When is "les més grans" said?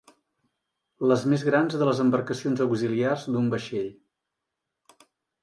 1.11-1.75